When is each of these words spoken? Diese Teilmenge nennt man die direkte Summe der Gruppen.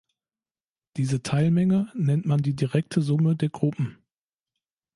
Diese 0.97 1.21
Teilmenge 1.21 1.91
nennt 1.93 2.25
man 2.25 2.41
die 2.41 2.55
direkte 2.55 3.03
Summe 3.03 3.35
der 3.35 3.49
Gruppen. 3.49 3.99